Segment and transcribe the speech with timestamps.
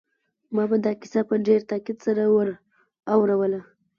[0.55, 2.49] ما به دا کیسه په ډېر تاکید سره ور
[3.13, 3.61] اوروله